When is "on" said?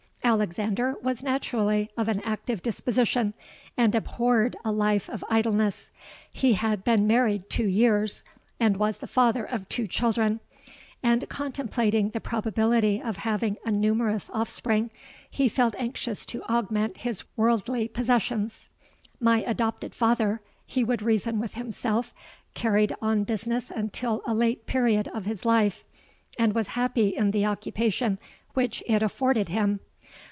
23.01-23.25